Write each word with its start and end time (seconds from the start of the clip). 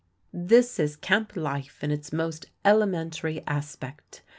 This 0.33 0.79
is 0.79 0.95
camp 0.95 1.35
life 1.35 1.83
in 1.83 1.91
its 1.91 2.11
most 2.11 2.47
elementary 2.65 3.43
aspect. 3.45 4.23